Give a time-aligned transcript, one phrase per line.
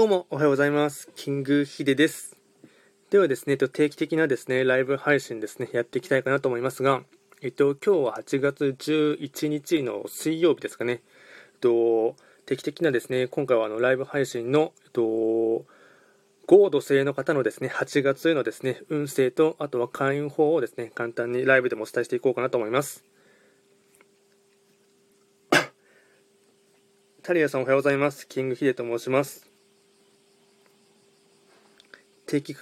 [0.00, 1.10] どうもおはようございます。
[1.14, 2.34] キングヒデです。
[3.10, 7.02] ではですね、定期的なですね、ライブ配信ですね、やっていきたいかなと思いますが、
[7.42, 11.02] えっと、今日は8月11日の水曜日ですかね、
[11.52, 12.16] えっと、
[12.46, 15.02] 定期的なですね、今回はあのライブ配信の、えっと、
[16.46, 23.04] 合土星の方のですね、8月へのですね、運勢と、あとは会員法をですね、簡単にライブでもお伝えしていこうかなと思います。
[27.22, 28.26] タリアさんおはようございます。
[28.26, 29.49] キングヒデと申します。
[32.30, 32.54] 定期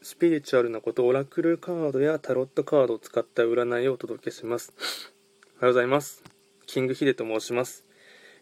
[0.00, 4.72] スピリチュアルなこと、オラクルカードやタロットカードを使った占いをお届けします。
[5.56, 6.22] おはようございます。
[6.66, 7.82] キングヒデと申します。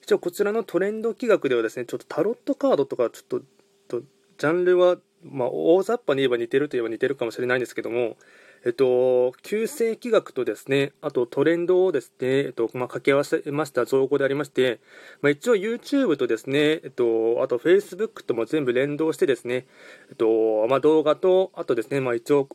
[0.02, 3.40] 一応こちらのトレンド企画ではですね、ちょっとタロットカードとかちょっ
[3.88, 8.18] と、ジャンルは、まあ、大雑把に言えば似てるといえば似てるかもしれないんですけども、
[8.66, 14.80] えっと、旧世紀学とですね、あとトレンドをですね、えっと、まあ、掛け合わせました造語でありまして、
[15.22, 19.66] まあ、一応 YouTube とですね、えっと、あと Facebook とも全部連動してですね、
[20.10, 22.48] えっと、まあ、動画と、あとですね、まあ、一応、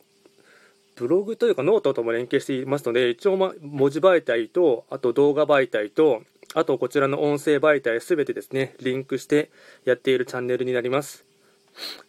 [0.96, 9.50] ブログというかノートとも連携していますので、一応、ま文字媒体と、あと動画媒体と、あとこちらの音声媒体すべてですね、リンクして
[9.86, 11.24] やっているチャンネルになります。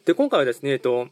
[0.03, 1.07] で、今回はですね、えっと、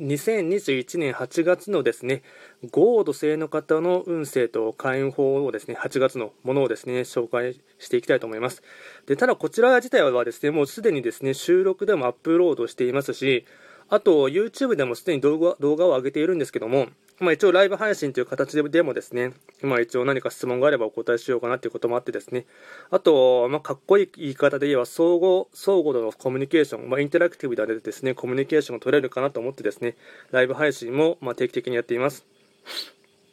[0.00, 2.22] 2021年8月のですね、
[2.72, 8.62] 五黄土星の方の運勢と開運法をですね、8月のものをですね、紹介していきたいと思います。
[9.06, 13.44] で、ただこちら自体はですね、もうすでにですね、収録でもアップロードしていますし、
[13.88, 16.88] あと YouTube でもすでに動画動画を上げているんですけども、
[17.20, 19.32] まあ、一応ライブ配信という形でもですね、
[19.62, 22.44] まあ、一応何か質問があればお答えしようかなということもあってですね、
[22.90, 29.96] あと、まあ、かっこいい言い方で言えば相互、相互のコミュニケーション、まあ、インタラクティブでですね、コミュニケーションを取れるかなと思ってですね、
[30.32, 32.26] ライブ配信もま定期的にやっています。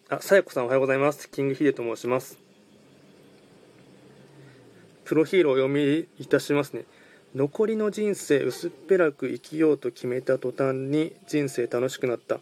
[0.09, 1.29] あ、さやこさんおはようございます。
[1.31, 2.37] キングヒデと申します。
[5.05, 6.85] プロフィールをお読みいたしますね。
[7.33, 12.41] 残りの人生薄っぺらく生きようと決めた途端に人生楽しくなった。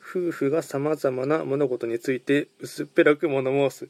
[0.00, 3.88] 夫婦がさまざまな物事について薄っぺらく物申す。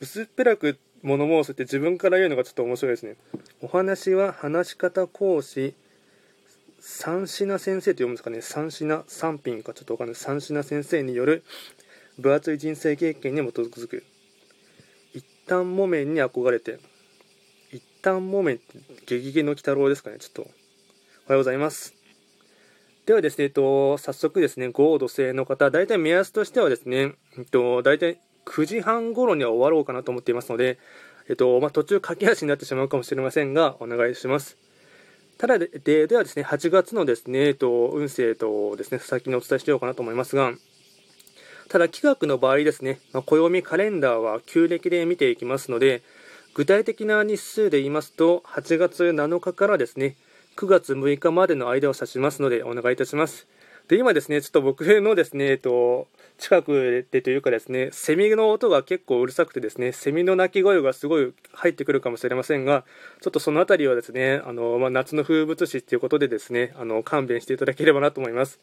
[0.00, 3.16] 薄っぺらく物申すって自分から言うのがちょっと面白いですね。
[3.62, 5.74] お話は話し方講師
[6.80, 8.42] 三品先生と読むんですかね。
[8.42, 10.14] 三品三品かちょっとわかんない。
[10.16, 11.44] 三品先生による
[12.18, 14.04] 分厚い人生経験に基づく。
[15.14, 16.78] 一旦木綿に憧れて
[18.08, 20.50] 一旦木綿ってゲゲゲの鬼太郎ですかねちょっとおは
[21.28, 21.94] ようございます
[23.04, 30.78] ではですね、えっと、早速ですね、合土星の方、大体目安としてはですね、えっと、大体9時半頃には終わろうかなと思っていますので、
[31.28, 34.58] えっと、まあ、途中駆け足になってしまうかもしれませんが、お願いします。
[35.38, 40.52] ただで、でではですね、8月のですね、えっと、運勢とですね、先にお伝えしようかなと思いますが、
[41.70, 46.02] ただ、企画の場合ですね、まあ、暦カレンダーは旧暦で見ていきますので、
[46.58, 50.16] 具体的な日数で言いますと、8月7日からですね、
[50.56, 53.46] 9月6日までの間を指しますのでお願いいたします。
[53.86, 62.84] で、今ですね、ちょっと僕のですね、えっと、近くでというかですね、セミの音が結構うるさくてですね、セミの鳴き声がすごい入ってくるかもしれませんが、
[63.20, 68.58] ちょっとその辺りはですね、あの、まあ、夏の風物詩ということでですね、あの、勘弁していただければなと思います。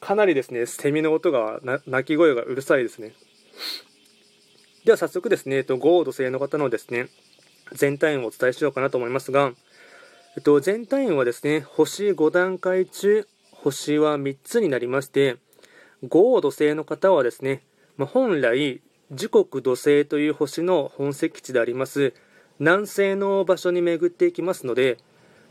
[0.00, 3.12] かなりですね、セミの音が、鳴き声がうるさいですね。
[4.84, 7.08] では早速ですね、えっと、豪土星の方のですね、
[7.72, 9.52] 全体をお伝えしようかなと思いますが、
[10.36, 15.36] えっと、全体運はですね、星5段階中、星は3つになりまして、
[16.08, 17.62] 豪土星の方はですね、
[17.98, 18.80] まあ、本来、
[19.12, 22.14] 時刻土星という星の本石地であります
[22.60, 24.98] 南西の場所に巡っていきますので、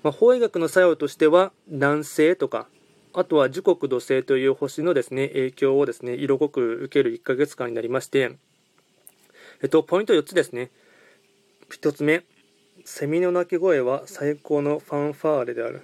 [0.01, 2.67] まあ、法医学の作用としては南西とか
[3.13, 8.37] あとは時刻土星という星のですね影響をですね色濃く受ける1ヶ月間になりまして、
[9.61, 10.71] えっと、ポイント4つですね。
[11.69, 12.23] 1つ目
[12.85, 15.81] セミの鳴き声は最高のファンファーレである。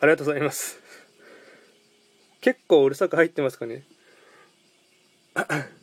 [0.00, 0.80] ありがとうございます。
[2.40, 3.82] 結構うるさく入ってますかね。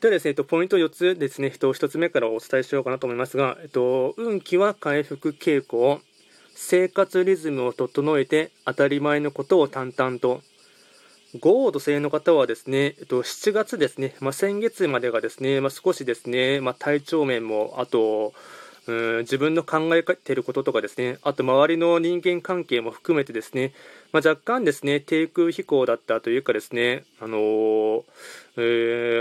[0.00, 6.00] ではですね、えっと、ポイント4つですね、1つ目からお伝えしようかなと思いますが、えっと、運気は回復傾向、
[6.54, 10.42] 生活リズムを整えて当たり前のことを淡々と、
[11.40, 18.32] 豪土星の方はですね、えっと、7月ですね、まあ、先月までがですね、まあ、少しですね、まあ、体調面も、あと、
[18.86, 23.72] うん自分の考えていることとかですね、あと周りの人間関係も含めてですね、
[24.12, 28.02] まあ、若干ですね、低空飛行だったというかですね、あのー、
[28.58, 28.60] え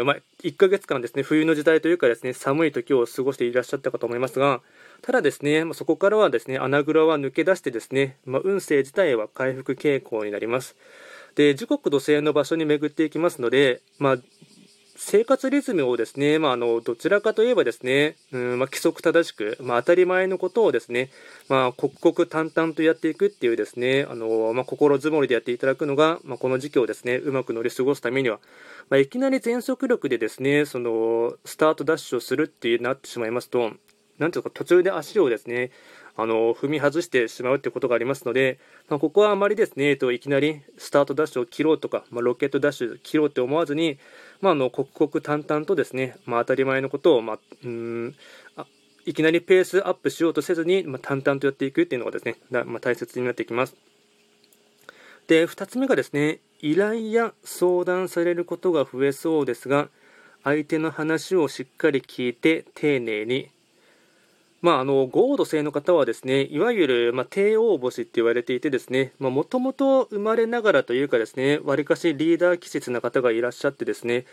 [0.01, 4.59] ー、まあ、1ヶ月間ですね、冬の時代というかですね、寒い時を過ごしていらっしゃったかと思いますが、
[5.01, 10.75] ただですね、そこからはですね、穴蔵は抜け出してですね、まあ、運勢自体は回復傾向になります。
[11.35, 14.18] で時刻土星の場所に巡っていきますので、まあ、
[14.95, 21.09] 生活リズムをですね、まあ、あのどちらかといえばですね、うんまあ、規則正しく、まあ、当たり前のことをですね、
[21.50, 28.39] まあ、刻々淡々とやっていくっていうですね、あのまあ、心づもりでやっていただくのが、まあ、この時期をですね、うまく乗り過ごすためには、
[28.89, 33.71] まあ、いきなり全速力でですね、そのスタートダッシュをするってなってしまいますと、
[34.23, 35.69] なんていうか途中で足をですね、
[36.15, 43.97] あの踏み外してしまうということがありますので、まあ、ここはあまりですね、といきなりスタートダッシュを切ろうとか、まあ、ロケットダッシュ切ろうって思わずに、
[44.39, 48.15] まあ、あの刻々淡々とですね、まあ、当たり前のことを、まあ、うん
[49.05, 53.75] いきなりペースアップしようとせずに、まあ、淡々とやっていくっていうのがですね、まあ、大切になってきます。
[55.27, 59.89] で、2つ目がですね、依頼や相談されることが増えそうですが、
[60.43, 63.49] 相手の話をしっかり聞いて丁寧に
[64.63, 74.25] まあ、あの豪土星の方はですねいわゆる、まあ、帝王星って言われていてですねもともと生まれながらというかですねわりかしリーダー気質な方がいらっしゃってですね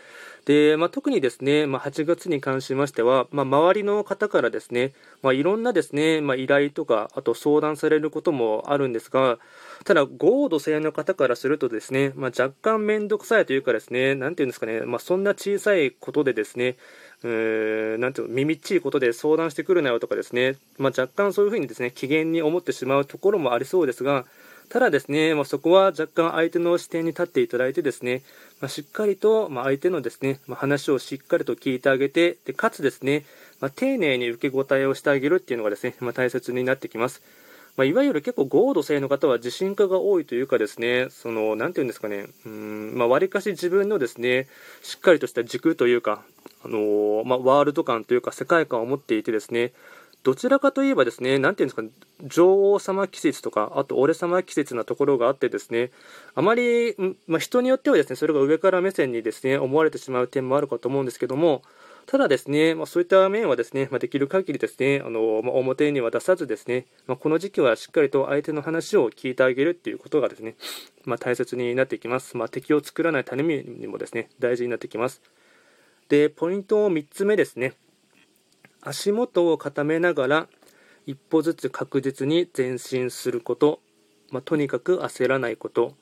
[0.45, 9.37] で、まあ、特にですね、まあ、8月に関しましては、まあ、周りの方からですね、まあ、いろんなですね、まあ、依頼とかあと相談されることもあるんですが
[9.83, 16.77] ただ豪土星の方からするとですね、まあ、若干面倒くさいというかですねなんていうんですかね、まあ、そんな小さいことでですね
[17.23, 24.25] えー、なんていうの耳っちいことで相談してくるなよとかですね、まあ、若干そういうふうにですね機嫌に思ってしまうところもありそうですが
[24.71, 28.21] ただですね、まあ、そこは若干相手の視点に立っていただいてですね、
[28.61, 33.25] まあ、しっかりと、ま相手のですね、ま話をしっかりと聞いてあげてでかつですね、
[33.59, 37.21] ま丁寧に受け答えをしてあげるっていうのがですね、ま大切になってきます。
[37.75, 44.47] まあ、いわゆる結構豪土性の方は自信家が多いというかですね、その、なんていうんですかね、うん、まあ、割かし自分のですね、
[44.81, 46.23] しっかりとした軸というか、
[46.63, 49.73] あのー、まあ、ワールド感というか世界観を持っていてですね、
[50.23, 51.89] どちらかといえばですね、なんていうんですか、ね、
[52.23, 55.89] 女王様季節とか、あと俺様季節なところがあってですね、
[56.35, 56.95] あまり、
[57.27, 61.63] まあ、人によってはですね、それが上から目線にですね、思われてしまう点もあるかと思うんですけども、
[62.05, 70.55] ただですね、まあ、そういった面はですね、まあ、できる限りですね、あのまあ、表には出さずですね、まこの時期はしっかりと相手の話を聞いてあげるっていうことがですね、
[71.05, 72.37] ま大切になってきます。
[72.37, 75.21] ま敵を作らない種にもですね、大事になってきます。
[76.11, 77.71] で、ポイント3つ目ですね。
[78.81, 80.47] 足元を固めながら
[81.05, 83.79] 一歩ずつ確実に前進すること、
[84.29, 85.95] まあ、とにかく焦らないこと。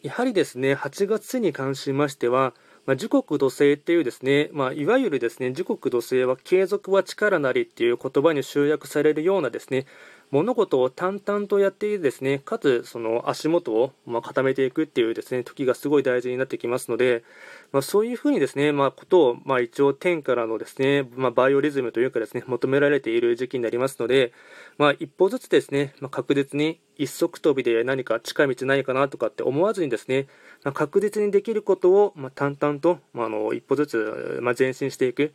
[0.00, 2.54] やはりですね、8月に関しましては、
[2.86, 9.84] まあ、時刻土星っていうですね、まあ、いわゆるですね、時刻土星は継続は力なりっていう言葉に集約されるようなですね、
[10.30, 17.24] 物事を淡々とやっていですね、かつその足元をま固めていくっていうですね、時がすごい大事になってきますので、
[17.72, 24.32] まあ、そういうふうにですね、まあ、ことを、まあ、一応天からのですね、ま、バイオリズムというかですね、求められている時期になりますので、
[24.76, 30.26] まあ、一歩ずつですね、ま、確実に一足飛びで何か近道ないかなとかって思わずにですね、
[30.62, 35.32] ま、確実にできることを、ま、淡々と、まあ、の一歩ずつ、ま、前進していく。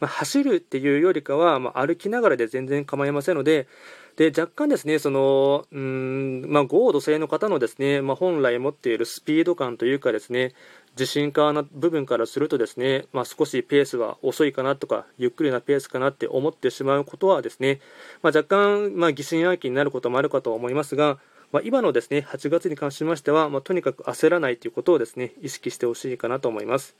[0.00, 3.66] ま、走るっていうよりかは、ま、歩きながらで全然構いませんので、
[4.16, 10.54] で若干ですね、そのうんまあ、豪土性の方のですね、まあ、本来持っているスピード感というかですね、
[10.92, 17.80] 自信家な部分からするとですね、まあ、少しペースは遅いかなとか、ゆっくりなペースかなって思ってしまうことはですね、
[18.22, 21.18] まあ、若干、まあ、疑心暗鬼になることもあるかと思いますが、
[21.50, 26.96] まあ、今のですね8月に関しましては、まあ、とにかく焦らないということをですね意識してほしいかなと思います。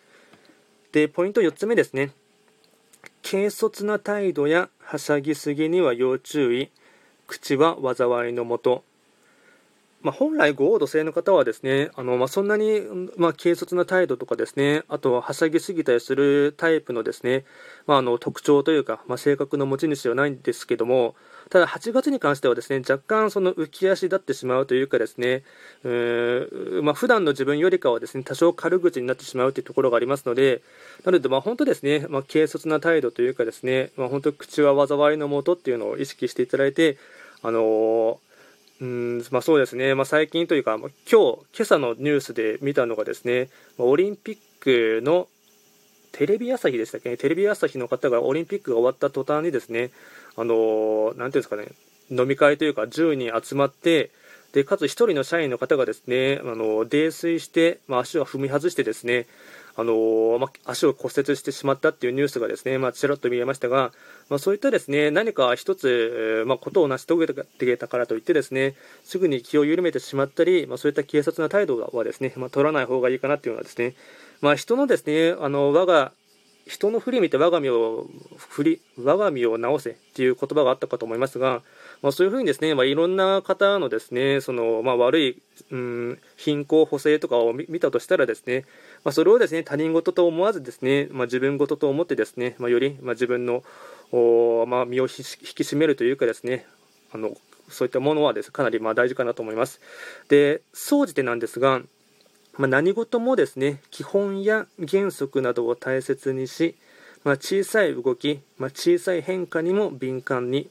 [0.92, 2.12] で、ポイント4つ目ですね。
[3.28, 6.70] 軽率な態度やはしゃぎすぎには要注意。
[7.26, 8.84] 口は災いのもと。
[10.04, 12.82] まあ、本来、豪土性の方はですね、あのまあ、そんなに、
[13.16, 17.46] まあ、軽率な態度とかですね、あとははしゃぎすぎたりするタイプのですね、
[17.86, 21.14] まあ、の特徴というか、ま、性格の持ち主ではないんですけども、
[21.48, 25.42] ただ8月に関してはですね、若干その浮き足立ってしまうというかですね、
[25.84, 30.60] えー、まあ、普段の自分よりかはですね、多少軽口になってしまうというところがありますので、
[31.04, 36.98] なので、ま、本当ですね、ま、軽率な態度というかですね、ま、本当口は災いのもとっていうのを意識していただいて、
[37.44, 38.16] あのー
[38.80, 45.28] うんまあ、そうですね、まあ、最近というか、今日今朝のニュースで見たのがですね、オリンピックの
[46.10, 47.10] テレビ朝日でしたっけ？
[47.10, 49.90] ね、テレビ朝日の方がオリンピックが終わった途端にですね、
[50.36, 51.68] あのなんていうんですかね、
[52.10, 54.10] 飲み会というか10人集まって、
[54.52, 59.26] でかつ1人の社員の方がですね、あの泥酔して、まあ、足を踏み外してですね、
[59.76, 63.90] あのまあ、足を骨折してしまったっていうニュースがですね、まあ、ちらっと見えましたが、
[64.28, 73.94] まあ、そういったですね何か一つ、まあ、ことを成し遂げてたからといってですねすぐに気を緩めてしまったり、まあ、そういった警察な態度はですね、まあ、取らない方がいいかなっていうのはですね、
[74.40, 76.12] まあ、人のですねあの我が
[76.66, 81.62] 人の振り見て我が身を振り我が身を直せっていう言葉があったかと思いますが、
[82.02, 88.64] まあ、そういうふうにですね、まあ、いろんな方のですねその、まあ、悪い、うん、貧困補正とかを見たとしたらですね、
[89.04, 93.62] まあ、それをですね他人事と思わずですね、まあ、自分事と思ってですね、まあ、より、まあ、自分の
[94.12, 95.14] お、まあ、身を引き
[95.62, 96.66] 締めるというかですね
[97.12, 97.36] あの
[97.68, 99.80] そういったものはですかなりまあ大事かなと思います。
[100.28, 101.80] で、総じてなんですが、
[102.56, 106.76] まあ、何事もですね、基本や原則などを大切にし、
[107.24, 110.68] まあ、小さい動き、まあ、小さい変化にも敏感に、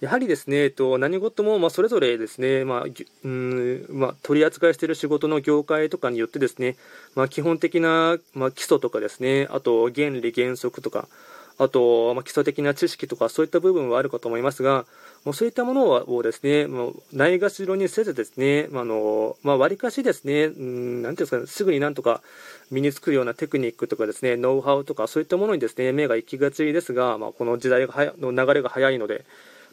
[0.00, 2.84] やはりですね、えっと、何事もまそれぞれですね、まあ
[3.24, 6.76] うんまあ、取り扱いしている仕事の業界とかによってですね、
[7.16, 11.08] まあ、基本的な、まあ、基礎とかですね、あと原理原則とか、
[11.58, 14.86] あと、まあ、基礎的な知識とかそういった部分はあるかと思いますが、
[15.24, 22.22] もうそういったものをですね、もうないがしろにせずですね、あのまあ、割かしですね、うん、なんていうんですか、ね、すぐになんとか
[22.70, 27.88] 身につくようなテクニックとかですね、ノウハウとかそういったものにですね、目が行きがちですが、まあ、この時代
[28.20, 29.24] の流れが早いので、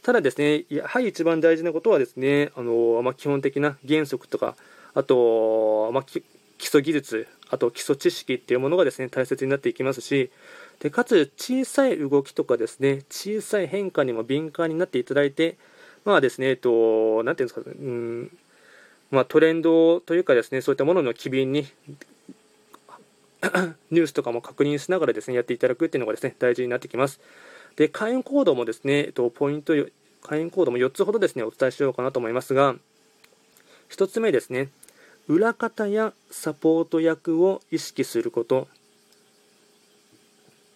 [0.06, 4.56] ただですね、やはり一番大事なことはですね、あのまあ、基本的な原則とか、
[4.94, 6.22] あと、まあ、基
[6.66, 10.30] 礎技術、あと基礎知識っていうものがですね、大切になっていきますし、
[10.80, 15.58] でかつ小さい動きとかですね、小さい変化にも敏感になっていただいて、
[16.04, 18.38] まあですね、えっと、なていうんですか、うん、
[19.10, 21.66] まあ、トレンドというかですね、そういったものの機敏に
[23.90, 27.20] ニュースとかも確認しながらですね、やっていただくっていうのがですね、大事になってきます。
[27.76, 29.74] で、会員コードもですね、えっと、ポイント、
[30.22, 32.76] 会員コードも4つほどですね、お伝えしようかなと思いますが、
[33.90, 34.70] 1つ目ですね、
[35.28, 38.68] 裏方やサポート役を意識すること。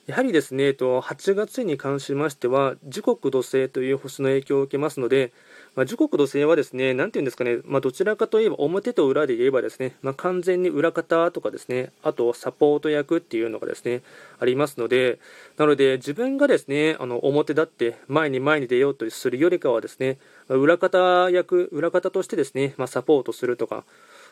[0.09, 5.31] やはりですね、8月に関しましては、時刻土星という星の影響を受けますので、
[5.75, 14.01] まあ、時刻土星はですね、なんていうんですかね、まあ、どちらかといえば表と裏で言えばですね、まあ、完全に裏方とかですね、あとサポート役っていうのがですね、
[14.39, 15.19] ありますので、
[15.57, 23.83] なので自分がですね、あの表立って前に前に出ようとするよりかはですね、裏方役、裏方としてですね、まサポートするとか、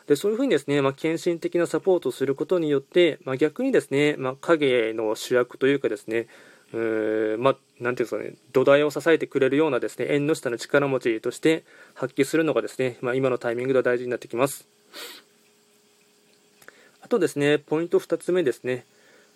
[0.08, 6.28] でそういうふうにですね、まあ、献身的なサポートをすることによって、まあ、逆にですね、まあ、影の主役というかですね、
[6.72, 11.62] えー、まあ、なんていうんですかね、土台を支えてくれるようなですね、縁の下の力持ちとして
[11.94, 14.66] 発揮するのがですね、まあ、今のタイミングでは大事になってきます。
[17.02, 18.86] あとですね、ポイント2つ目ですね、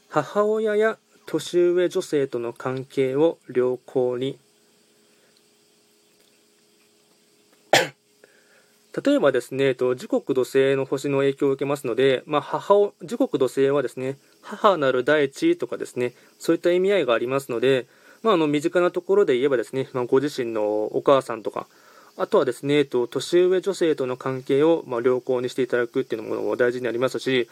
[0.09, 4.38] 母親や年上女性との関係を良好に
[9.05, 17.87] 例えばですね、時刻土星の星の影響を受けますので、まあ、母を時刻土星はですね、母なる大地とかですね、そういった意味合いがありますので、
[18.23, 21.67] まあ、あの身近なところで言えばですね、まあ、ご自身のお母さんとか、
[22.19, 27.49] あとはですね、年上女性との関係をま良好にしていただくっていうのも大事になりますし、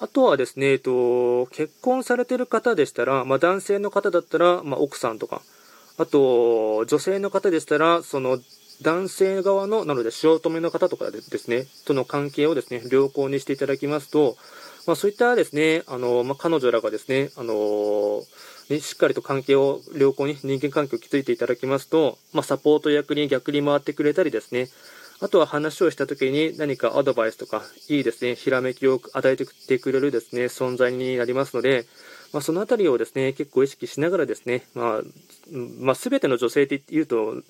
[0.00, 5.42] あとはですね、結婚されてる方でしたら、ま、男性の方だったら、ま奥さんとか、
[5.98, 8.38] あと、女性の方でしたら、その
[8.82, 14.36] 男性側の、なので、塩止めの方とかですね、との関係をですね、良好にしていただきますと、
[14.86, 18.22] まあ、そういったですね、あの、まあ、彼女らがですね、あの
[18.70, 24.68] ね、しっかりと関係を良好に人間関係を築いていただきますと、まあ、サポート役に逆に回ってくれたりですね、
[25.20, 31.86] あとは話をした時に何かアドバイスとか、いいですね、ひらめきを与えてくれるですね、存在になりますので、
[32.32, 35.02] まあ、そのあたりをですね、結構意識しながらですね、まあ、
[35.80, 37.42] まあ、全ての女性って言うと、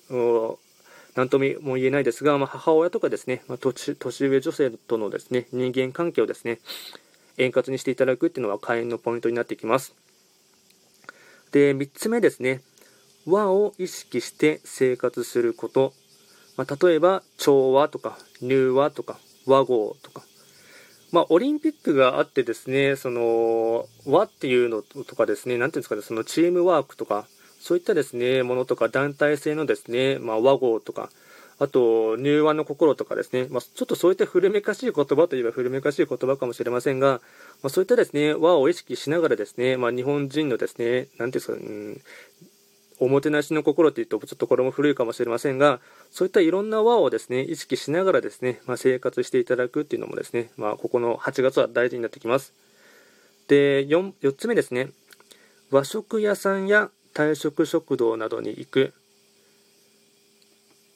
[1.15, 6.59] 何とも言えないですが、まあ、母親とかですね、まあ、年上女性とのですね人間関係をですね
[7.39, 9.95] 円滑にしていただくっていうのは会員のポイントになってきます。
[11.51, 12.61] で、3つ目ですね、
[13.25, 15.93] 和を意識して生活すること、
[16.57, 20.21] まあ、例えば調和とか柔和とか和合とか、
[21.11, 27.27] まあ、オリンピックがあってですね、その和っていうのとかですね、なんていうんですかね、そのチームワークとか、
[27.59, 31.09] そういったですね、ものとか団体性のですね、まあ、和合とか、
[31.59, 37.21] あと、柔和の心とかですね、まあ、ちょっとそういった古めかしい言葉といえば古めかしい言葉かもしれませんが、
[37.61, 42.01] まあ、そういったですね、和を意識しながらですね、まあ、日本人のですね、なんていうんですか、うん、
[43.01, 52.53] おもてなしの心っていうと、ちょっとこれも古いかもしれませんが、そういったいろんな和をですね、意識しながらですね、まあ、生活していただくっていうのもですね、まあ、ここの8月は大事になってきます。
[53.49, 54.91] で、4, 4つ目ですね、
[55.71, 58.93] 和食屋さんや退職食堂などに行く。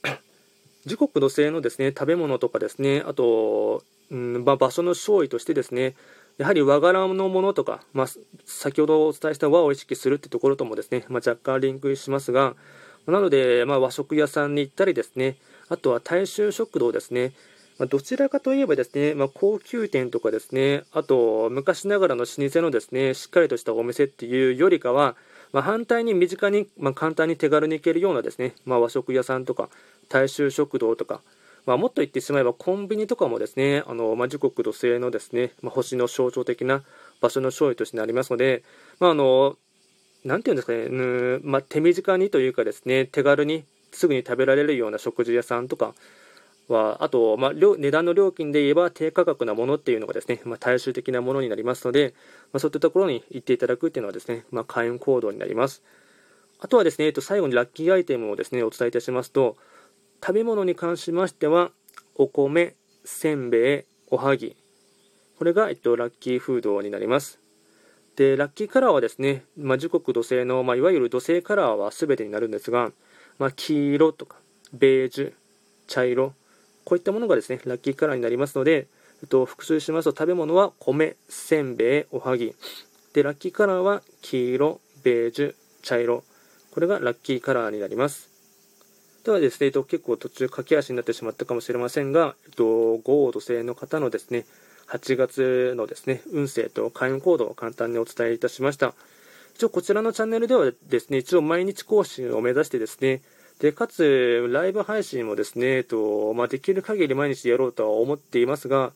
[0.85, 5.95] 時刻土星のですね食べ物とかですねあと、うんま、場所の勝利としてですね
[6.37, 8.07] やはり和柄のものとか、まあ、
[8.45, 12.55] 先ほどお伝えした和を意識するってところともですね、まあ、若干リンクしますが
[13.05, 15.37] なので、まあ、和食屋さんに行ったりですね
[15.69, 17.33] あとは大衆食堂ですね
[17.79, 25.15] まどちらかといえばですね、ま、高級店とかですね、あと昔ながらの老舗のですね、しっかりとしたお店っていうよりかは、
[25.53, 29.69] まあ、反対に身近に、まあ、簡単に手軽に行けるようなですね、まあ、和食屋さんとか
[30.09, 31.21] 大衆食堂とか、
[31.65, 36.83] まあ、もっと言ってしまえばコンビニとかもですねあの、まあ、時刻土星のですね、まあ、星の象徴的な
[37.21, 38.63] 場所の勝利としてなりますので、
[38.99, 39.55] まあ、あの
[40.25, 45.93] なんていうんですかね、うんまあ、手短にというかですね手軽にすぐに食べられるような食事屋さんとか
[46.69, 52.13] はあと、まあ、値段の料金で言えば低価格なものっていうのがですね、まあ、大衆的なものになりますので、
[52.53, 55.83] まあ、そういったところに行っていただくっていうのはですね、まあ、開運行動になります。
[56.59, 59.57] あとはですね、えっと、最後にラッキーアイテムをですねお伝えいたしますと
[60.21, 61.71] 食べ物に関しましては
[62.15, 64.55] お米せんべいおはぎ。
[65.37, 67.39] これが、えっと、ラッキーフードになります。
[68.15, 72.91] でラッキーカラーはですね、まあ、時刻土星の、まあ、いわゆる土星カラーは全てになるんですが、
[73.39, 74.37] まあ、黄色とか
[74.71, 75.33] ベージュ
[75.87, 76.33] 茶色
[76.85, 78.87] こういったものがですねラッキーカラーになりますので、
[79.21, 82.53] えっと、復習しますと食べ物は米せんべいおはぎ。
[83.13, 86.23] でラッキーカラーは黄色ベージュ茶色。
[86.71, 88.29] これがラッキーカラーになります。
[89.23, 94.45] ではですね、えっと、結構途中駆け足になってしまったかもしれませんが、えっと、豪土星の方のですね
[94.87, 98.93] 8月のですね運勢と開運行動を簡単にお伝えいたしました。
[99.55, 103.21] 一応こちらのチャンネルではですね一応毎日更新を目指してですね
[103.59, 108.91] でかつ、ライブ配信もですね、えっとまあ、できる限り毎日やろうとは思っていますが、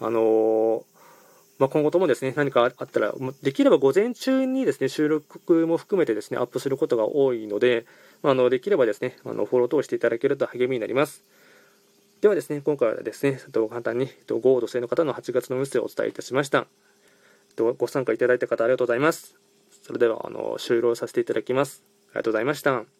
[0.00, 0.84] あの、
[1.58, 7.84] まあ、今後ともですね何かあったら、できれば午前中にですね収録も含めてですねアップすることが多いので、
[8.22, 11.22] まあ、のできればですねあのフォロー等していただけると励みになります。
[12.20, 16.66] ではですね、今回はですね、簡単に豪土星の方の8月の運勢をお伝えいたしました。
[17.78, 19.36] ご参加いただいた方ありがとうございます。
[19.82, 21.82] それではあの終了させていただきます。
[22.08, 22.99] ありがとうございました。